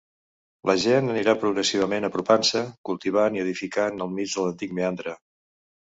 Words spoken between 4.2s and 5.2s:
de l’antic meandre.